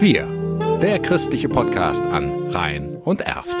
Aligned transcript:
Wir, 0.00 0.26
der 0.82 0.98
christliche 0.98 1.48
Podcast 1.48 2.04
an 2.04 2.48
Rhein 2.48 2.96
und 3.04 3.20
Erft. 3.20 3.56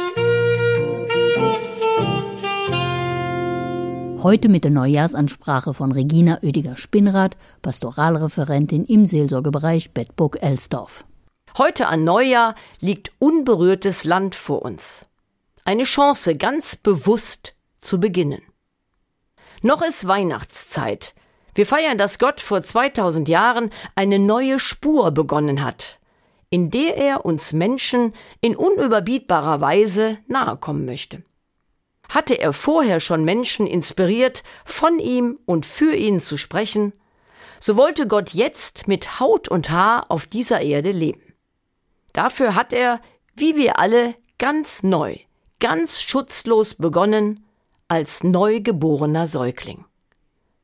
Heute 4.22 4.48
mit 4.48 4.64
der 4.64 4.70
Neujahrsansprache 4.70 5.74
von 5.74 5.90
Regina 5.90 6.38
Oediger-Spinnrath, 6.42 7.36
Pastoralreferentin 7.60 8.84
im 8.84 9.06
Seelsorgebereich 9.06 9.92
Bedburg-Elsdorf. 9.92 11.04
Heute 11.58 11.88
an 11.88 12.04
Neujahr 12.04 12.54
liegt 12.78 13.12
unberührtes 13.18 14.04
Land 14.04 14.34
vor 14.34 14.62
uns. 14.62 15.06
Eine 15.64 15.84
Chance, 15.84 16.36
ganz 16.36 16.76
bewusst 16.76 17.54
zu 17.80 18.00
beginnen. 18.00 18.42
Noch 19.60 19.82
ist 19.82 20.06
Weihnachtszeit. 20.06 21.14
Wir 21.54 21.66
feiern, 21.66 21.98
dass 21.98 22.18
Gott 22.18 22.40
vor 22.40 22.62
2000 22.62 23.28
Jahren 23.28 23.70
eine 23.94 24.18
neue 24.18 24.58
Spur 24.58 25.10
begonnen 25.10 25.62
hat, 25.62 25.98
in 26.48 26.70
der 26.70 26.96
er 26.96 27.24
uns 27.26 27.52
Menschen 27.52 28.14
in 28.40 28.56
unüberbietbarer 28.56 29.60
Weise 29.60 30.18
nahe 30.26 30.56
kommen 30.56 30.86
möchte. 30.86 31.22
Hatte 32.08 32.34
er 32.34 32.52
vorher 32.52 33.00
schon 33.00 33.24
Menschen 33.24 33.66
inspiriert, 33.66 34.42
von 34.64 34.98
ihm 34.98 35.38
und 35.44 35.66
für 35.66 35.94
ihn 35.94 36.20
zu 36.20 36.36
sprechen, 36.36 36.92
so 37.60 37.76
wollte 37.76 38.06
Gott 38.06 38.30
jetzt 38.30 38.88
mit 38.88 39.20
Haut 39.20 39.46
und 39.48 39.70
Haar 39.70 40.10
auf 40.10 40.26
dieser 40.26 40.62
Erde 40.62 40.90
leben. 40.90 41.22
Dafür 42.12 42.54
hat 42.54 42.72
er, 42.72 43.00
wie 43.34 43.56
wir 43.56 43.78
alle, 43.78 44.14
ganz 44.38 44.82
neu, 44.82 45.16
ganz 45.60 46.00
schutzlos 46.00 46.74
begonnen, 46.74 47.44
als 47.88 48.24
neugeborener 48.24 49.26
Säugling. 49.26 49.84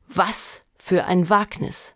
Was 0.07 0.63
für 0.89 1.05
ein 1.05 1.29
Wagnis. 1.29 1.93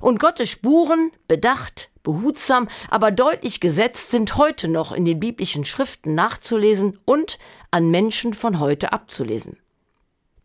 Und 0.00 0.20
Gottes 0.20 0.48
Spuren, 0.50 1.10
bedacht, 1.26 1.90
behutsam, 2.04 2.68
aber 2.88 3.10
deutlich 3.10 3.58
gesetzt, 3.58 4.10
sind 4.12 4.36
heute 4.36 4.68
noch 4.68 4.92
in 4.92 5.04
den 5.04 5.18
biblischen 5.18 5.64
Schriften 5.64 6.14
nachzulesen 6.14 7.00
und 7.04 7.40
an 7.72 7.90
Menschen 7.90 8.34
von 8.34 8.60
heute 8.60 8.92
abzulesen. 8.92 9.58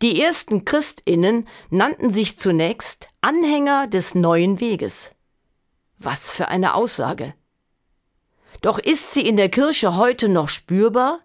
Die 0.02 0.20
ersten 0.20 0.66
Christinnen 0.66 1.48
nannten 1.70 2.12
sich 2.12 2.40
zunächst 2.40 3.08
Anhänger 3.22 3.86
des 3.86 4.16
neuen 4.16 4.60
Weges. 4.60 5.12
Was 6.00 6.32
für 6.32 6.48
eine 6.48 6.74
Aussage. 6.74 7.36
Doch 8.62 8.80
ist 8.80 9.14
sie 9.14 9.28
in 9.28 9.38
der 9.38 9.50
Kirche 9.50 9.96
heute 9.96 10.28
noch 10.28 10.50
spürbar 10.50 11.20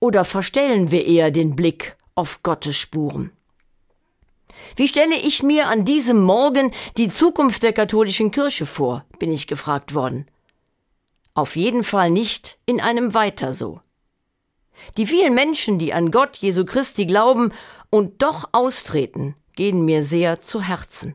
oder 0.00 0.24
verstellen 0.24 0.90
wir 0.90 1.04
eher 1.04 1.30
den 1.30 1.54
Blick 1.54 1.98
auf 2.14 2.42
Gottes 2.42 2.78
Spuren? 2.78 3.32
Wie 4.76 4.88
stelle 4.88 5.16
ich 5.16 5.42
mir 5.42 5.68
an 5.68 5.84
diesem 5.84 6.20
Morgen 6.20 6.72
die 6.96 7.08
Zukunft 7.08 7.62
der 7.62 7.72
katholischen 7.72 8.30
Kirche 8.30 8.66
vor, 8.66 9.04
bin 9.18 9.32
ich 9.32 9.46
gefragt 9.46 9.94
worden. 9.94 10.26
Auf 11.34 11.56
jeden 11.56 11.84
Fall 11.84 12.10
nicht 12.10 12.58
in 12.66 12.80
einem 12.80 13.14
Weiter 13.14 13.52
so. 13.52 13.80
Die 14.96 15.06
vielen 15.06 15.34
Menschen, 15.34 15.78
die 15.78 15.92
an 15.92 16.10
Gott 16.10 16.36
Jesu 16.36 16.64
Christi 16.64 17.06
glauben 17.06 17.52
und 17.90 18.22
doch 18.22 18.48
austreten, 18.52 19.34
gehen 19.54 19.84
mir 19.84 20.02
sehr 20.02 20.40
zu 20.40 20.62
Herzen. 20.62 21.14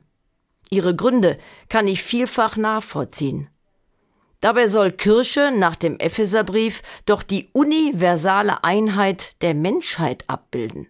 Ihre 0.70 0.96
Gründe 0.96 1.38
kann 1.68 1.88
ich 1.88 2.04
vielfach 2.04 2.56
nachvollziehen. 2.56 3.50
Dabei 4.42 4.68
soll 4.68 4.92
Kirche 4.92 5.52
nach 5.52 5.76
dem 5.76 6.00
Epheserbrief 6.00 6.82
doch 7.06 7.24
die 7.24 7.50
universale 7.52 8.64
Einheit 8.64 9.36
der 9.42 9.54
Menschheit 9.54 10.24
abbilden. 10.28 10.88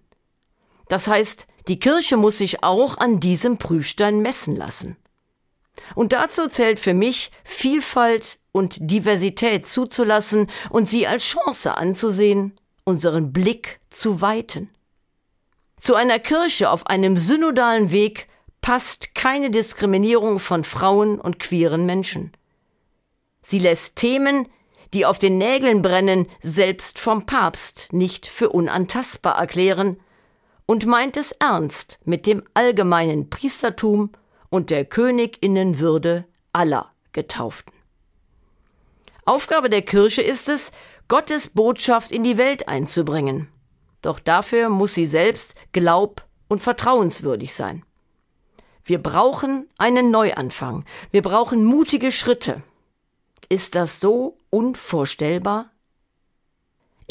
Das 0.87 1.07
heißt, 1.07 1.47
die 1.67 1.79
Kirche 1.79 2.17
muss 2.17 2.37
sich 2.37 2.63
auch 2.63 2.97
an 2.97 3.19
diesem 3.19 3.57
Prüfstein 3.57 4.21
messen 4.21 4.55
lassen. 4.55 4.97
Und 5.95 6.13
dazu 6.13 6.47
zählt 6.47 6.79
für 6.79 6.93
mich 6.93 7.31
Vielfalt 7.43 8.39
und 8.51 8.77
Diversität 8.79 9.67
zuzulassen 9.67 10.49
und 10.69 10.89
sie 10.89 11.07
als 11.07 11.23
Chance 11.23 11.75
anzusehen, 11.75 12.59
unseren 12.83 13.31
Blick 13.31 13.79
zu 13.89 14.21
weiten. 14.21 14.69
Zu 15.79 15.95
einer 15.95 16.19
Kirche 16.19 16.69
auf 16.69 16.87
einem 16.87 17.17
synodalen 17.17 17.91
Weg 17.91 18.27
passt 18.61 19.15
keine 19.15 19.51
Diskriminierung 19.51 20.39
von 20.39 20.63
Frauen 20.63 21.19
und 21.19 21.39
queeren 21.39 21.85
Menschen. 21.85 22.33
Sie 23.41 23.59
lässt 23.59 23.95
Themen, 23.95 24.47
die 24.93 25.05
auf 25.05 25.19
den 25.19 25.37
Nägeln 25.37 25.81
brennen, 25.81 26.27
selbst 26.41 26.99
vom 26.99 27.25
Papst 27.25 27.89
nicht 27.91 28.27
für 28.27 28.49
unantastbar 28.49 29.37
erklären 29.37 29.97
und 30.69 30.85
meint 30.85 31.17
es 31.17 31.31
ernst 31.31 31.97
mit 32.05 32.27
dem 32.27 32.43
allgemeinen 32.53 33.31
Priestertum 33.31 34.11
und 34.51 34.69
der 34.69 34.85
Königinnenwürde 34.85 36.25
aller 36.53 36.91
Getauften. 37.11 37.73
Aufgabe 39.25 39.71
der 39.71 39.81
Kirche 39.81 40.21
ist 40.21 40.47
es, 40.47 40.71
Gottes 41.07 41.49
Botschaft 41.49 42.11
in 42.11 42.21
die 42.21 42.37
Welt 42.37 42.67
einzubringen. 42.67 43.47
Doch 44.03 44.19
dafür 44.19 44.69
muss 44.69 44.93
sie 44.93 45.07
selbst 45.07 45.55
glaub- 45.71 46.27
und 46.49 46.61
vertrauenswürdig 46.61 47.55
sein. 47.55 47.83
Wir 48.83 49.01
brauchen 49.01 49.67
einen 49.79 50.11
Neuanfang. 50.11 50.85
Wir 51.09 51.23
brauchen 51.23 51.65
mutige 51.65 52.11
Schritte. 52.11 52.61
Ist 53.49 53.73
das 53.73 53.99
so 53.99 54.37
unvorstellbar? 54.51 55.71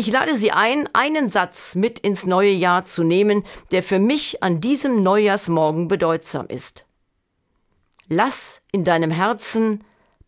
Ich 0.00 0.06
lade 0.12 0.36
Sie 0.36 0.52
ein, 0.52 0.88
einen 0.94 1.28
Satz 1.28 1.74
mit 1.74 1.98
ins 1.98 2.24
neue 2.24 2.52
Jahr 2.52 2.86
zu 2.86 3.02
nehmen, 3.02 3.42
der 3.72 3.82
für 3.82 3.98
mich 3.98 4.44
an 4.44 4.60
diesem 4.60 5.02
Neujahrsmorgen 5.02 5.88
bedeutsam 5.88 6.46
ist. 6.46 6.86
Lass 8.06 8.62
in 8.70 8.84
deinem 8.84 9.10
Herzen 9.10 9.82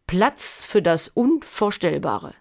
Platz 0.09 0.65
für 0.65 0.83
das 0.83 1.07
Unvorstellbare. 1.07 2.35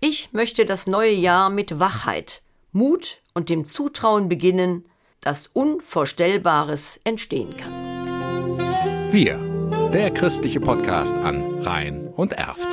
Ich 0.00 0.32
möchte 0.32 0.64
das 0.64 0.86
neue 0.86 1.12
Jahr 1.12 1.50
mit 1.50 1.78
Wachheit, 1.78 2.42
Mut 2.72 3.20
und 3.34 3.50
dem 3.50 3.66
Zutrauen 3.66 4.30
beginnen, 4.30 4.86
dass 5.20 5.46
Unvorstellbares 5.48 7.00
entstehen 7.04 7.54
kann. 7.58 9.12
Wir, 9.12 9.36
der 9.92 10.10
christliche 10.10 10.60
Podcast 10.60 11.14
an 11.16 11.60
Rhein 11.60 12.08
und 12.08 12.32
Erft. 12.32 12.68